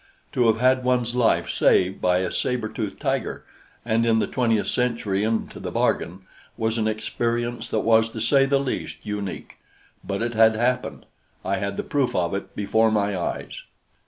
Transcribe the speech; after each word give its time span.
To 0.31 0.47
have 0.47 0.57
had 0.59 0.83
one's 0.83 1.13
life 1.13 1.47
saved 1.47 2.01
by 2.01 2.21
a 2.21 2.31
saber 2.31 2.67
tooth 2.67 2.97
tiger, 2.97 3.45
and 3.85 4.03
in 4.03 4.17
the 4.17 4.25
twentieth 4.25 4.67
century 4.67 5.23
into 5.23 5.59
the 5.59 5.69
bargain, 5.69 6.21
was 6.57 6.79
an 6.79 6.87
experience 6.87 7.69
that 7.69 7.81
was 7.81 8.09
to 8.09 8.19
say 8.19 8.47
the 8.47 8.57
least 8.57 8.97
unique; 9.05 9.59
but 10.03 10.23
it 10.23 10.33
had 10.33 10.55
happened 10.55 11.05
I 11.45 11.57
had 11.57 11.77
the 11.77 11.83
proof 11.83 12.15
of 12.15 12.33
it 12.33 12.55
before 12.55 12.89
my 12.89 13.15
eyes. 13.15 13.61